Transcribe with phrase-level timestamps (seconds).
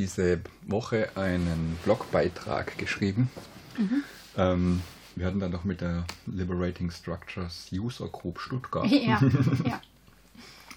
[0.00, 3.28] Diese Woche einen Blogbeitrag geschrieben.
[3.76, 4.02] Mhm.
[4.34, 4.82] Ähm,
[5.14, 9.20] wir hatten dann doch mit der Liberating Structures User Group Stuttgart ja,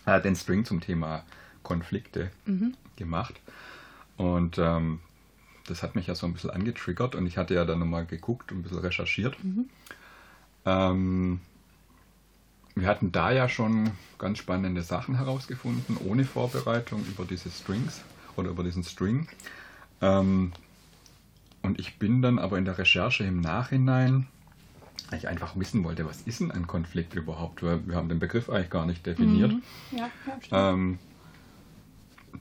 [0.05, 0.19] ja.
[0.25, 1.23] den String zum Thema
[1.63, 2.73] Konflikte mhm.
[2.97, 3.39] gemacht.
[4.17, 4.99] Und ähm,
[5.67, 8.51] das hat mich ja so ein bisschen angetriggert und ich hatte ja dann nochmal geguckt
[8.51, 9.41] und ein bisschen recherchiert.
[9.41, 9.69] Mhm.
[10.65, 11.39] Ähm,
[12.75, 18.01] wir hatten da ja schon ganz spannende Sachen herausgefunden, ohne Vorbereitung über diese Strings
[18.37, 19.27] oder über diesen String.
[20.01, 20.51] Ähm,
[21.61, 24.27] und ich bin dann aber in der Recherche im Nachhinein,
[25.09, 28.19] weil ich einfach wissen wollte, was ist denn ein Konflikt überhaupt, weil wir haben den
[28.19, 29.51] Begriff eigentlich gar nicht definiert.
[29.51, 29.61] Mhm.
[29.97, 30.09] Ja,
[30.51, 30.99] ja, ähm,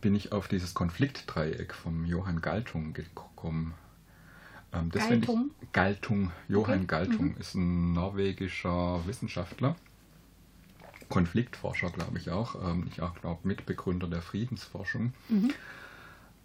[0.01, 3.75] bin ich auf dieses Konfliktdreieck vom Johann Galtung gekommen.
[4.73, 5.51] Ähm, das Galtung?
[5.61, 6.87] Ich, Galtung, Johann okay.
[6.87, 7.37] Galtung mhm.
[7.39, 9.77] ist ein norwegischer Wissenschaftler
[11.13, 12.55] Konfliktforscher, glaube ich auch.
[12.55, 15.13] Ähm, ich auch glaube Mitbegründer der Friedensforschung.
[15.29, 15.51] Mhm.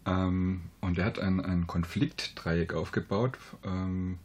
[0.06, 3.38] Ähm, und er hat ein, ein Konfliktdreieck aufgebaut.
[3.64, 4.20] Ähm,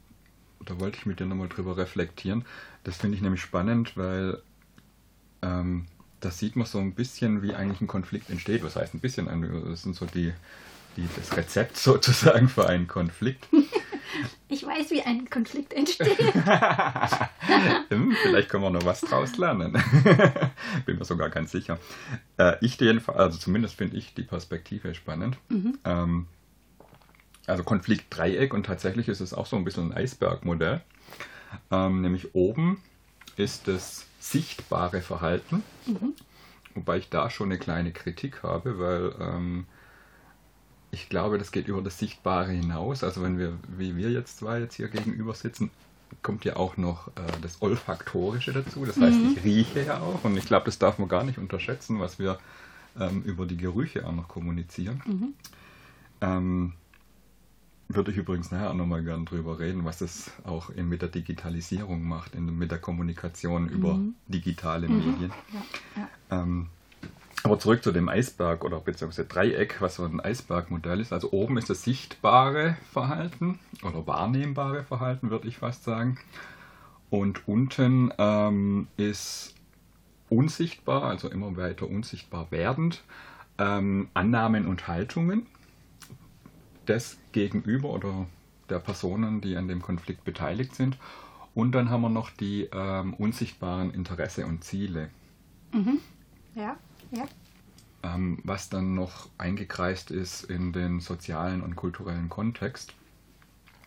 [0.65, 2.45] da wollte ich mit dir nochmal drüber reflektieren.
[2.83, 4.43] Das finde ich nämlich spannend, weil
[5.43, 5.87] ähm,
[6.19, 8.65] da sieht man so ein bisschen, wie eigentlich ein Konflikt entsteht.
[8.65, 9.27] Was heißt ein bisschen?
[9.71, 10.33] Das sind so die,
[10.97, 13.47] die, das Rezept sozusagen für einen Konflikt.
[14.49, 16.19] Ich weiß, wie ein Konflikt entsteht.
[17.89, 19.73] Hm, vielleicht können wir noch was draus lernen.
[20.87, 21.79] Bin mir sogar ganz sicher.
[22.39, 25.37] Äh, ich jedenfalls, also zumindest finde ich die Perspektive spannend.
[25.49, 25.79] Mhm.
[25.85, 26.27] Ähm,
[27.47, 30.81] also Konfliktdreieck und tatsächlich ist es auch so ein bisschen ein Eisbergmodell.
[31.71, 32.81] Ähm, nämlich oben
[33.37, 36.15] ist das sichtbare Verhalten, mhm.
[36.75, 39.67] wobei ich da schon eine kleine Kritik habe, weil ähm,
[40.93, 43.03] ich glaube, das geht über das Sichtbare hinaus.
[43.03, 45.71] Also wenn wir, wie wir jetzt zwei jetzt hier gegenüber sitzen,
[46.23, 48.85] kommt ja auch noch äh, das Olfaktorische dazu.
[48.85, 49.35] Das heißt, mhm.
[49.35, 52.39] ich rieche ja auch und ich glaube, das darf man gar nicht unterschätzen, was wir
[53.01, 55.03] ähm, über die Gerüche auch noch kommunizieren.
[55.07, 55.35] Mhm.
[56.21, 56.73] Ähm,
[57.89, 61.09] würde ich übrigens nachher auch nochmal gern drüber reden, was das auch in, mit der
[61.09, 63.69] Digitalisierung macht, in, mit der Kommunikation mhm.
[63.71, 63.99] über
[64.29, 64.99] digitale mhm.
[64.99, 65.33] Medien.
[65.53, 66.43] Ja, ja.
[66.43, 66.69] Ähm,
[67.45, 71.13] aber zurück zu dem Eisberg oder beziehungsweise Dreieck, was so ein Eisbergmodell ist.
[71.13, 76.19] Also oben ist das sichtbare Verhalten oder wahrnehmbare Verhalten, würde ich fast sagen.
[77.11, 79.55] Und unten ähm, ist
[80.29, 83.03] unsichtbar, also immer weiter unsichtbar werdend,
[83.59, 85.47] ähm, Annahmen und Haltungen
[86.89, 88.27] des Gegenüber oder
[88.71, 90.97] der Personen, die an dem Konflikt beteiligt sind.
[91.55, 95.11] Und dann haben wir noch die ähm, unsichtbaren Interesse und Ziele.
[95.73, 95.99] Mhm.
[96.55, 96.77] Ja.
[98.03, 102.95] Ähm, was dann noch eingekreist ist in den sozialen und kulturellen Kontext.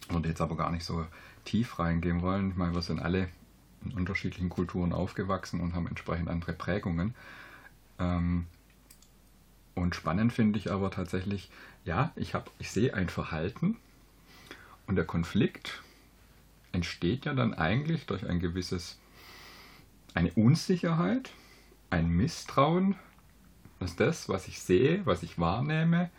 [0.09, 1.05] Würde jetzt aber gar nicht so
[1.43, 2.51] tief reingehen wollen.
[2.51, 3.27] Ich meine, wir sind alle
[3.83, 7.13] in unterschiedlichen Kulturen aufgewachsen und haben entsprechend andere Prägungen.
[7.99, 8.47] Ähm,
[9.73, 11.49] und spannend finde ich aber tatsächlich,
[11.83, 13.77] ja, ich, hab, ich sehe ein Verhalten
[14.87, 15.83] und der Konflikt
[16.71, 18.97] entsteht ja dann eigentlich durch ein gewisses,
[20.13, 21.31] eine Unsicherheit,
[21.89, 22.95] ein Misstrauen,
[23.79, 26.09] dass das, was ich sehe, was ich wahrnehme,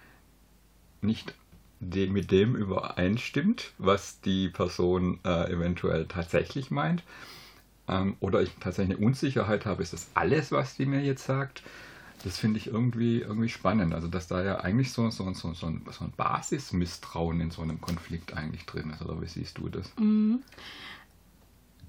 [1.00, 1.34] nicht
[1.80, 7.02] mit dem übereinstimmt, was die Person äh, eventuell tatsächlich meint.
[7.88, 11.62] Ähm, oder ich tatsächlich eine Unsicherheit habe, ist das alles, was die mir jetzt sagt?
[12.24, 13.94] Das finde ich irgendwie, irgendwie spannend.
[13.94, 17.62] Also, dass da ja eigentlich so, so, so, so, ein, so ein Basismisstrauen in so
[17.62, 19.02] einem Konflikt eigentlich drin ist.
[19.02, 19.92] Oder wie siehst du das?
[19.98, 20.42] Mhm.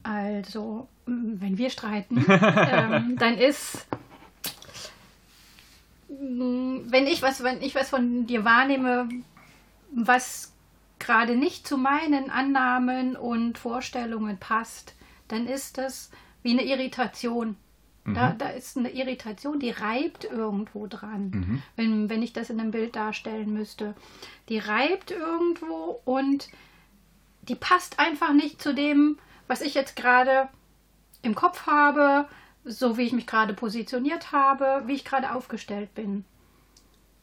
[0.04, 3.88] Also, wenn wir streiten, ähm, dann ist
[6.20, 9.10] wenn ich was, wenn ich was von dir wahrnehme,
[9.92, 10.54] was
[11.00, 14.96] gerade nicht zu meinen Annahmen und Vorstellungen passt,
[15.28, 16.12] dann ist das
[16.42, 17.56] wie eine Irritation.
[18.06, 18.14] Mhm.
[18.14, 21.64] Da, da ist eine Irritation, die reibt irgendwo dran, mhm.
[21.76, 23.94] wenn, wenn ich das in einem Bild darstellen müsste.
[24.50, 26.48] Die reibt irgendwo und
[27.44, 29.18] die passt einfach nicht zu dem,
[29.48, 30.50] was ich jetzt gerade
[31.22, 32.28] im Kopf habe,
[32.68, 36.26] so wie ich mich gerade positioniert habe, wie ich gerade aufgestellt bin.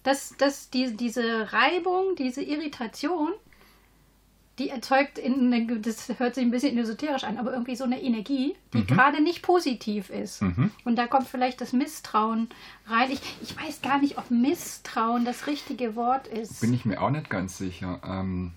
[0.02, 3.32] Das, das, die, diese Reibung, diese Irritation,
[4.58, 8.54] die erzeugt, in das hört sich ein bisschen esoterisch an, aber irgendwie so eine Energie,
[8.72, 8.86] die mhm.
[8.86, 10.42] gerade nicht positiv ist.
[10.42, 10.70] Mhm.
[10.84, 12.48] Und da kommt vielleicht das Misstrauen
[12.86, 13.10] rein.
[13.10, 16.60] Ich, ich weiß gar nicht, ob Misstrauen das richtige Wort ist.
[16.60, 18.00] Bin ich mir auch nicht ganz sicher.
[18.06, 18.52] Ähm,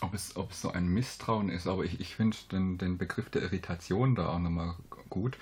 [0.00, 3.30] ob es, ob es so ein Misstrauen ist, aber ich, ich finde den, den Begriff
[3.30, 4.74] der Irritation da auch nochmal
[5.08, 5.38] gut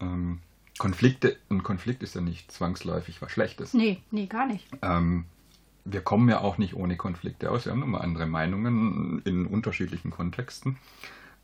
[0.00, 0.40] ähm,
[0.78, 3.74] Konflikte, ein Konflikt ist ja nicht zwangsläufig was Schlechtes.
[3.74, 4.66] Nee, nee, gar nicht.
[4.82, 5.24] Ähm,
[5.84, 7.64] wir kommen ja auch nicht ohne Konflikte aus.
[7.64, 10.76] Wir haben immer andere Meinungen in unterschiedlichen Kontexten.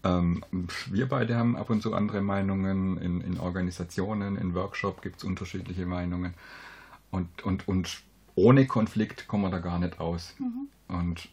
[0.04, 0.44] Ähm,
[0.90, 2.98] wir beide haben ab und zu andere Meinungen.
[2.98, 6.34] In, in Organisationen, in Workshops gibt es unterschiedliche Meinungen.
[7.10, 8.02] Und, und, und
[8.34, 10.34] ohne Konflikt kommen wir da gar nicht aus.
[10.38, 10.68] Mhm.
[10.94, 11.28] Und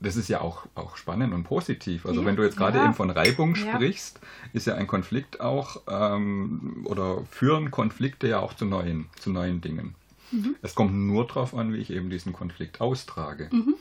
[0.00, 2.06] das ist ja auch, auch spannend und positiv.
[2.06, 2.84] Also ja, wenn du jetzt gerade ja.
[2.84, 4.20] eben von Reibung sprichst,
[4.52, 9.60] ist ja ein Konflikt auch ähm, oder führen Konflikte ja auch zu neuen, zu neuen
[9.60, 9.94] Dingen.
[10.30, 10.56] Mhm.
[10.62, 13.48] Es kommt nur darauf an, wie ich eben diesen Konflikt austrage.
[13.52, 13.74] Mhm.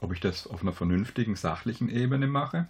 [0.00, 2.68] Ob ich das auf einer vernünftigen, sachlichen Ebene mache,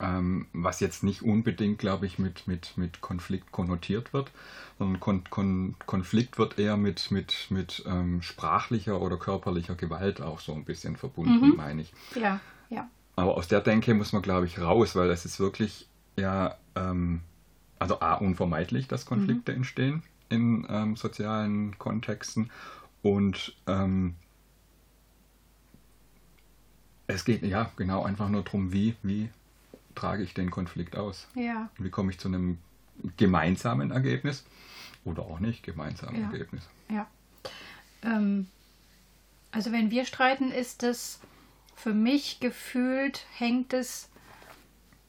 [0.00, 4.30] ähm, was jetzt nicht unbedingt, glaube ich, mit, mit, mit Konflikt konnotiert wird,
[4.78, 10.40] sondern Kon Kon Konflikt wird eher mit, mit, mit ähm, sprachlicher oder körperlicher Gewalt auch
[10.40, 11.56] so ein bisschen verbunden, mhm.
[11.56, 11.92] meine ich.
[12.14, 12.88] Ja, ja.
[13.16, 17.20] Aber aus der Denke muss man, glaube ich, raus, weil es ist wirklich, ja, ähm,
[17.78, 19.58] also A, unvermeidlich, dass Konflikte mhm.
[19.58, 22.50] entstehen in ähm, sozialen Kontexten
[23.02, 24.16] und ähm,
[27.06, 29.28] es geht ja genau einfach nur darum, wie, wie
[29.96, 31.26] trage ich den Konflikt aus?
[31.34, 31.68] Ja.
[31.78, 32.58] Wie komme ich zu einem
[33.16, 34.44] gemeinsamen Ergebnis
[35.04, 36.30] oder auch nicht gemeinsamen ja.
[36.30, 36.62] Ergebnis?
[36.88, 37.06] Ja.
[38.02, 38.46] Ähm,
[39.50, 41.20] also wenn wir streiten, ist es
[41.74, 44.08] für mich gefühlt, hängt es,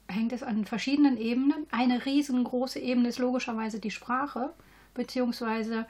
[0.08, 1.68] hängt es an verschiedenen Ebenen.
[1.72, 4.54] Eine riesengroße Ebene ist logischerweise die Sprache,
[4.94, 5.86] beziehungsweise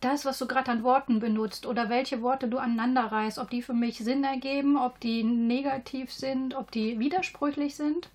[0.00, 3.62] das, was du gerade an Worten benutzt oder welche Worte du aneinander reißt, ob die
[3.62, 8.10] für mich Sinn ergeben, ob die negativ sind, ob die widersprüchlich sind.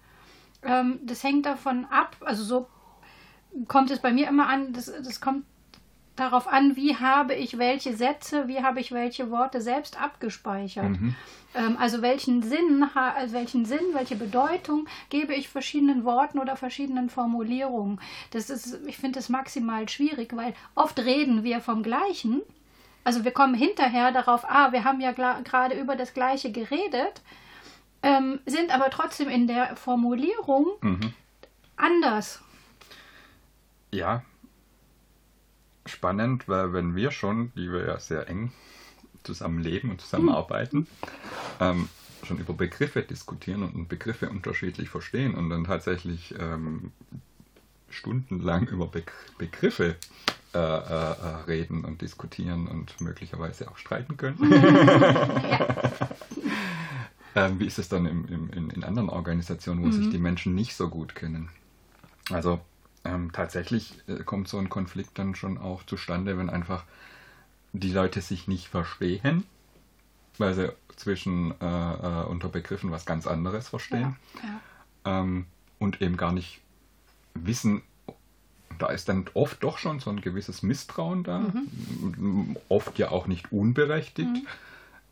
[0.63, 2.67] Ähm, das hängt davon ab, also so
[3.67, 5.45] kommt es bei mir immer an, das, das kommt
[6.15, 10.89] darauf an, wie habe ich welche Sätze, wie habe ich welche Worte selbst abgespeichert.
[10.89, 11.15] Mhm.
[11.55, 17.09] Ähm, also welchen Sinn, also welchen Sinn, welche Bedeutung gebe ich verschiedenen Worten oder verschiedenen
[17.09, 17.99] Formulierungen.
[18.31, 22.41] Das ist, ich finde das maximal schwierig, weil oft reden wir vom Gleichen.
[23.03, 27.21] Also wir kommen hinterher darauf, ah, wir haben ja gerade über das Gleiche geredet,
[28.03, 31.13] ähm, sind aber trotzdem in der Formulierung mhm.
[31.75, 32.41] anders.
[33.91, 34.23] Ja,
[35.85, 38.51] spannend, weil wenn wir schon, die wir ja sehr eng
[39.23, 40.87] zusammen leben und zusammenarbeiten, mhm.
[41.59, 41.89] ähm,
[42.23, 46.91] schon über Begriffe diskutieren und Begriffe unterschiedlich verstehen und dann tatsächlich ähm,
[47.89, 49.03] stundenlang über Be
[49.37, 49.95] Begriffe
[50.53, 54.37] äh, äh, äh, reden und diskutieren und möglicherweise auch streiten können.
[54.51, 56.09] ja.
[57.35, 59.93] Ähm, wie ist es dann im, im, in, in, anderen Organisationen, wo mhm.
[59.93, 61.49] sich die Menschen nicht so gut kennen?
[62.29, 62.59] Also
[63.03, 66.83] ähm, tatsächlich äh, kommt so ein Konflikt dann schon auch zustande, wenn einfach
[67.73, 69.45] die Leute sich nicht verstehen,
[70.37, 75.21] weil sie zwischen äh, äh, unter Begriffen was ganz anderes verstehen ja, ja.
[75.21, 75.45] Ähm,
[75.79, 76.59] und eben gar nicht
[77.33, 77.81] wissen,
[78.77, 82.57] da ist dann oft doch schon so ein gewisses Misstrauen da, mhm.
[82.67, 84.29] oft ja auch nicht unberechtigt.
[84.29, 84.47] Mhm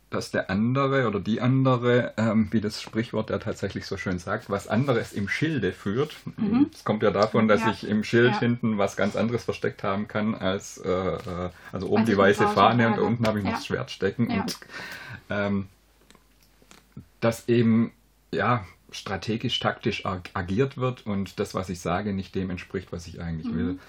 [0.10, 4.50] dass der andere oder die andere, ähm, wie das Sprichwort ja tatsächlich so schön sagt,
[4.50, 6.16] was anderes im Schilde führt.
[6.38, 6.72] Mhm.
[6.74, 7.72] Es kommt ja davon, dass ja.
[7.72, 8.40] ich im Schild ja.
[8.40, 12.48] hinten was ganz anderes versteckt haben kann, als äh, äh also oben also die weiße
[12.48, 14.28] Fahne und unten habe ich noch das Schwert stecken.
[14.32, 14.58] Und
[15.30, 15.68] ähm,
[17.20, 17.92] dass eben
[18.32, 23.06] ja strategisch, taktisch ag agiert wird und das, was ich sage, nicht dem entspricht, was
[23.06, 23.58] ich eigentlich mhm.
[23.58, 23.80] will.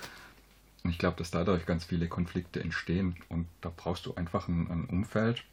[0.83, 4.71] Und ich glaube, dass dadurch ganz viele Konflikte entstehen und da brauchst du einfach ein,
[4.71, 5.45] ein Umfeld,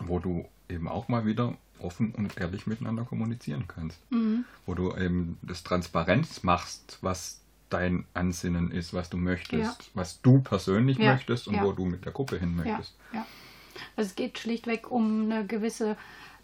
[0.00, 4.00] wo du eben auch mal wieder offen und ehrlich miteinander kommunizieren kannst.
[4.10, 4.44] Mhm.
[4.64, 9.88] Wo du eben das Transparenz machst, was dein Ansinnen ist, was du möchtest, ja.
[9.94, 11.12] was du persönlich ja.
[11.12, 11.64] möchtest und ja.
[11.64, 12.94] wo du mit der Gruppe hin möchtest.
[13.96, 15.96] Also es geht schlichtweg um eine gewisse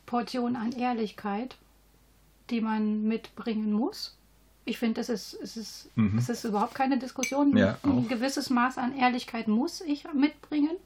[0.07, 1.57] Portion an Ehrlichkeit,
[2.51, 4.17] die man mitbringen muss.
[4.65, 6.19] Ich finde, das ist, es ist, mhm.
[6.19, 7.57] es ist überhaupt keine Diskussion.
[7.57, 10.77] Ein gewisses Maß an Ehrlichkeit muss ich mitbringen.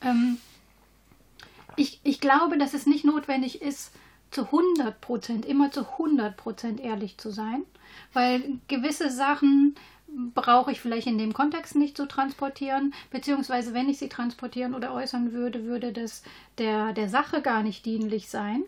[0.00, 0.38] Ähm,
[1.76, 3.92] ich, ich glaube, dass es nicht notwendig ist,
[4.30, 7.62] zu 100 Prozent, immer zu 100 Prozent ehrlich zu sein,
[8.12, 9.76] weil gewisse Sachen
[10.34, 14.92] brauche ich vielleicht in dem Kontext nicht zu transportieren, beziehungsweise wenn ich sie transportieren oder
[14.92, 16.22] äußern würde, würde das
[16.58, 18.64] der, der Sache gar nicht dienlich sein.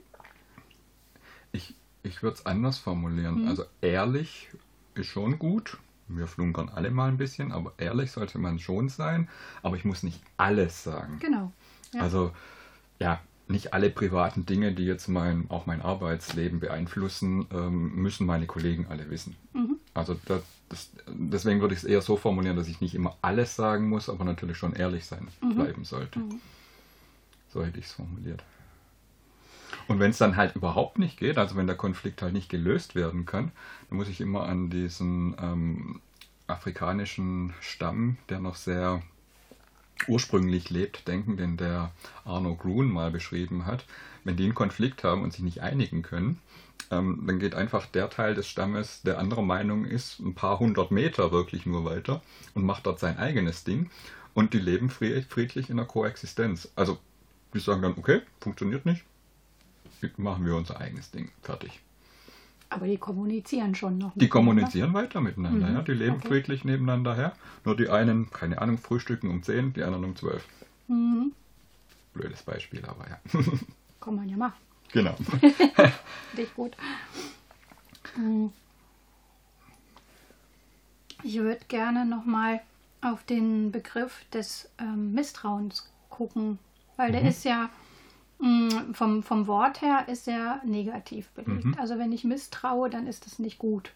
[1.52, 3.42] Ich, ich würde es anders formulieren.
[3.42, 3.48] Hm.
[3.48, 4.48] Also ehrlich
[4.94, 5.78] ist schon gut.
[6.08, 9.28] Wir flunkern alle mal ein bisschen, aber ehrlich sollte man schon sein.
[9.62, 11.18] Aber ich muss nicht alles sagen.
[11.20, 11.52] Genau.
[11.92, 12.02] Ja.
[12.02, 12.32] Also
[12.98, 18.46] ja, nicht alle privaten Dinge, die jetzt mein, auch mein Arbeitsleben beeinflussen, ähm, müssen meine
[18.46, 19.36] Kollegen alle wissen.
[19.52, 19.76] Mhm.
[19.94, 23.54] Also das, das, deswegen würde ich es eher so formulieren, dass ich nicht immer alles
[23.54, 25.54] sagen muss, aber natürlich schon ehrlich sein mhm.
[25.54, 26.18] bleiben sollte.
[26.18, 26.40] Mhm.
[27.52, 28.42] So hätte ich es formuliert.
[29.88, 32.96] Und wenn es dann halt überhaupt nicht geht, also wenn der Konflikt halt nicht gelöst
[32.96, 33.52] werden kann,
[33.88, 36.00] dann muss ich immer an diesen ähm,
[36.48, 39.02] afrikanischen Stamm, der noch sehr
[40.08, 41.92] ursprünglich lebt, denken, den der
[42.24, 43.84] Arno Grun mal beschrieben hat.
[44.24, 46.40] Wenn die einen Konflikt haben und sich nicht einigen können,
[46.90, 50.90] ähm, dann geht einfach der Teil des Stammes, der anderer Meinung ist, ein paar hundert
[50.90, 52.22] Meter wirklich nur weiter
[52.54, 53.90] und macht dort sein eigenes Ding.
[54.34, 56.70] und die leben friedlich in der Koexistenz.
[56.76, 56.98] Also
[57.54, 59.02] die sagen dann, okay, funktioniert nicht,
[60.18, 61.80] machen wir unser eigenes Ding, fertig.
[62.68, 64.12] Aber die kommunizieren schon noch.
[64.16, 65.82] Die kommunizieren weiter miteinander, Mhm, ja.
[65.82, 66.28] Die leben okay.
[66.28, 67.32] friedlich nebeneinander her.
[67.64, 70.44] Nur die einen, keine Ahnung, frühstücken um 10, die anderen um 12.
[70.88, 71.32] Mhm.
[72.12, 73.18] Blödes Beispiel, aber ja.
[74.00, 74.54] Kann man ja machen.
[74.92, 75.14] genau.
[76.36, 76.76] Dich gut.
[78.14, 78.50] Hm.
[81.22, 82.60] Ich würde gerne nochmal
[83.00, 86.58] auf den Begriff des ähm, Misstrauens gucken,
[86.96, 87.68] weil der ist ja
[88.92, 91.64] vom, vom Wort her ist er negativ belegt.
[91.64, 91.76] Mhm.
[91.78, 93.92] Also wenn ich misstraue, dann ist das nicht gut.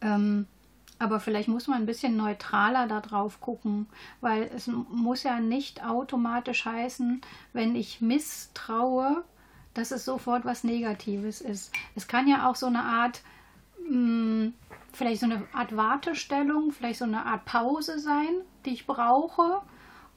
[0.00, 0.46] Ähm,
[1.00, 3.86] aber vielleicht muss man ein bisschen neutraler da drauf gucken,
[4.20, 7.20] weil es muss ja nicht automatisch heißen,
[7.52, 9.24] wenn ich misstraue,
[9.74, 11.72] dass es sofort was Negatives ist.
[11.94, 13.22] Es kann ja auch so eine Art,
[13.88, 14.52] mh,
[14.92, 19.62] vielleicht so eine Art Wartestellung, vielleicht so eine Art Pause sein, die ich brauche,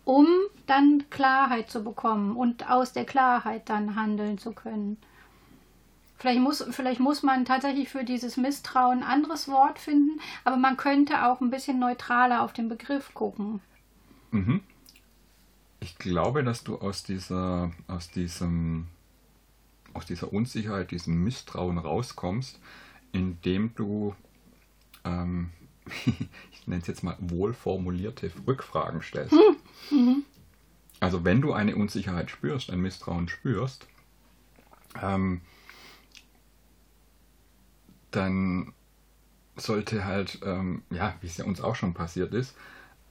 [0.05, 0.27] um
[0.67, 4.97] dann Klarheit zu bekommen und aus der Klarheit dann handeln zu können.
[6.17, 10.77] Vielleicht muss, vielleicht muss man tatsächlich für dieses Misstrauen ein anderes Wort finden, aber man
[10.77, 13.59] könnte auch ein bisschen neutraler auf den Begriff gucken.
[14.29, 14.61] Mhm.
[15.79, 18.87] Ich glaube, dass du aus dieser, aus diesem,
[19.93, 22.59] aus dieser Unsicherheit, diesem Misstrauen rauskommst,
[23.13, 24.15] indem du,
[25.03, 25.49] ähm,
[26.05, 29.33] ich nenne es jetzt mal wohlformulierte Rückfragen stellst.
[30.99, 33.87] Also wenn du eine Unsicherheit spürst, ein Misstrauen spürst,
[35.01, 35.41] ähm,
[38.11, 38.73] dann
[39.55, 42.55] sollte halt, ähm, ja, wie es ja uns auch schon passiert ist,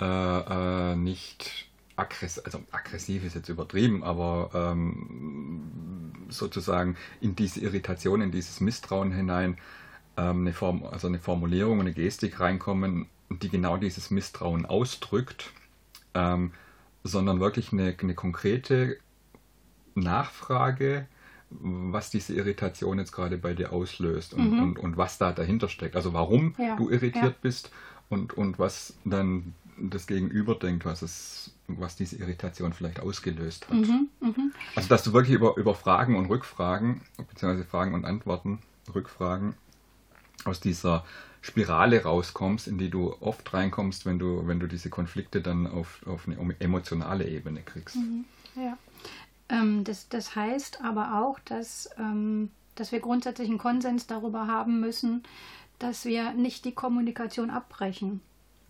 [0.01, 8.21] äh, äh, nicht aggressiv, also aggressiv ist jetzt übertrieben, aber ähm, sozusagen in diese Irritation,
[8.21, 9.59] in dieses Misstrauen hinein
[10.17, 15.53] ähm, eine Form, also eine Formulierung, eine Gestik reinkommen, die genau dieses Misstrauen ausdrückt,
[16.15, 16.53] ähm,
[17.05, 18.99] sondern wirklich eine, eine konkrete
[19.95, 21.07] Nachfrage,
[21.51, 24.63] was diese Irritation jetzt gerade bei dir auslöst und, Mhm.
[24.63, 25.97] und, und was da dahinter steckt.
[25.97, 27.35] Also warum Ja, du irritiert ja.
[27.43, 27.71] bist
[28.09, 33.79] und, und was dann das Gegenüber denkt, was, es, was diese Irritation vielleicht ausgelöst hat.
[33.79, 34.53] Mhm, mhm.
[34.77, 38.61] Also dass du wirklich über, über Fragen und Rückfragen, beziehungsweise Fragen und Antworten,
[38.95, 39.55] Rückfragen
[40.45, 41.05] aus dieser
[41.43, 46.01] Spirale rauskommst, in die du oft reinkommst, wenn du, wenn du diese Konflikte dann auf,
[46.07, 47.97] auf eine emotionale Ebene kriegst.
[48.57, 48.77] Ja.
[49.49, 54.81] Ähm, das, das heißt aber auch, dass, ähm, dass wir grundsätzlich einen Konsens darüber haben
[54.81, 55.23] müssen,
[55.79, 58.21] dass wir nicht die Kommunikation abbrechen.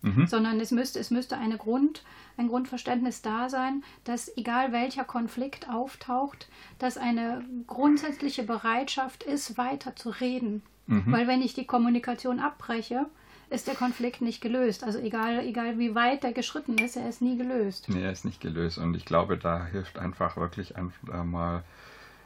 [0.03, 0.25] Mhm.
[0.25, 2.03] sondern es müsste, es müsste eine Grund,
[2.35, 6.49] ein Grundverständnis da sein, dass egal welcher Konflikt auftaucht,
[6.79, 10.63] dass eine grundsätzliche Bereitschaft ist, weiter zu reden.
[10.87, 11.11] Mhm.
[11.11, 13.05] Weil wenn ich die Kommunikation abbreche,
[13.49, 14.83] ist der Konflikt nicht gelöst.
[14.83, 17.87] Also egal, egal wie weit der geschritten ist, er ist nie gelöst.
[17.89, 18.77] Nee, er ist nicht gelöst.
[18.77, 21.63] Und ich glaube, da hilft einfach wirklich einfach mal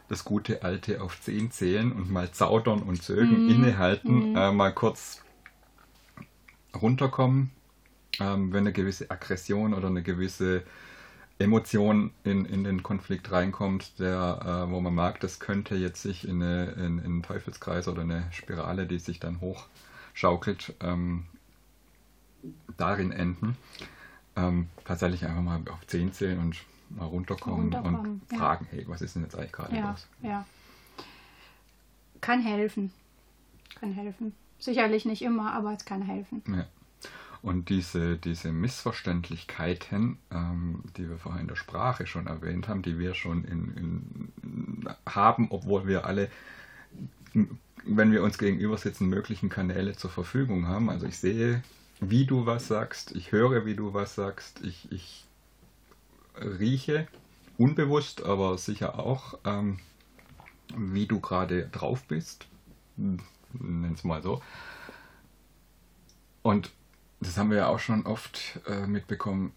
[0.08, 3.50] das gute alte auf 10 zählen und mal zaudern und zögen, Mhm.
[3.50, 4.36] innehalten, Mhm.
[4.38, 5.24] äh, mal kurz
[6.80, 7.52] runterkommen,
[8.20, 10.64] ähm, wenn eine gewisse Aggression oder eine gewisse
[11.38, 16.28] Emotion in, in den Konflikt reinkommt, der, äh, wo man merkt, das könnte jetzt sich
[16.28, 21.26] in, eine, in, in einen Teufelskreis oder eine Spirale, die sich dann hochschaukelt, ähm,
[22.78, 23.58] darin enden.
[24.38, 26.58] Ähm, tatsächlich einfach mal auf 10 zählen und
[26.90, 28.38] mal runterkommen, Runterkommen, und ja.
[28.38, 30.08] fragen, hey, was ist denn jetzt eigentlich gerade Ja, los?
[30.22, 30.46] ja.
[32.22, 32.92] Kann helfen.
[33.80, 34.34] Kann helfen.
[34.60, 36.44] Sicherlich nicht immer, aber es kann helfen.
[36.48, 36.66] Ja.
[37.46, 42.98] Und diese, diese Missverständlichkeiten, ähm, die wir vorhin in der Sprache schon erwähnt haben, die
[42.98, 46.32] wir schon in, in, haben, obwohl wir alle,
[47.86, 50.90] wenn wir uns gegenüber sitzen, möglichen Kanäle zur Verfügung haben.
[50.90, 51.62] Also ich sehe,
[52.00, 55.24] wie du was sagst, ich höre, wie du was sagst, ich, ich
[56.42, 57.08] rieche,
[57.60, 59.78] unbewusst, aber sicher auch, ähm,
[60.76, 62.48] wie du gerade drauf bist.
[62.98, 64.42] Nenn es mal so.
[66.42, 66.72] Und
[67.26, 69.52] das haben wir ja auch schon oft äh, mitbekommen.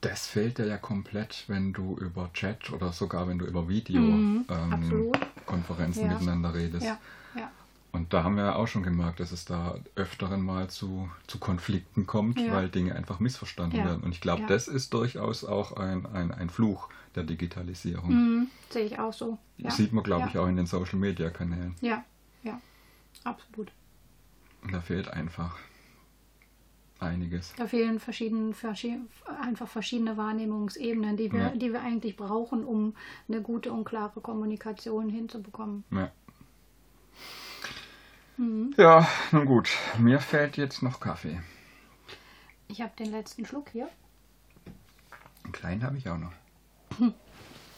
[0.00, 4.44] Das fehlt dir ja komplett, wenn du über Chat oder sogar wenn du über Mhm,
[4.48, 4.82] absolut.
[5.16, 6.12] Videokonferenzen Ja.
[6.14, 6.84] miteinander redest.
[6.86, 6.98] Ja,
[7.36, 7.50] ja.
[7.92, 11.38] Und da haben wir ja auch schon gemerkt, dass es da öfteren mal zu, zu
[11.38, 14.02] Konflikten kommt, weil Dinge einfach missverstanden werden.
[14.02, 18.10] Und ich glaube, das ist durchaus auch ein, ein, ein Fluch der Digitalisierung.
[18.10, 19.38] Mhm, sehe ich auch so.
[19.58, 19.70] Ja.
[19.70, 21.76] Sieht man, glaube ich, auch in den Social-Media-Kanälen.
[21.82, 22.02] Ja,
[22.42, 22.58] ja.
[23.24, 23.70] Absolut.
[24.70, 25.58] Da fehlt einfach
[27.02, 27.52] einiges.
[27.56, 28.98] Da fehlen verschiedene, verschi
[29.42, 31.48] einfach verschiedene Wahrnehmungsebenen, die wir, Ja.
[31.50, 32.94] die wir eigentlich brauchen, um
[33.28, 35.84] eine gute und klare Kommunikation hinzubekommen.
[35.90, 36.10] Ja.
[38.36, 38.74] Mhm.
[38.76, 39.70] Ja, nun gut.
[39.98, 41.40] Mir fällt jetzt noch Kaffee.
[42.68, 43.88] Ich habe den letzten Schluck hier.
[45.44, 46.32] Einen kleinen habe ich auch noch.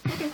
[0.04, 0.30] Okay.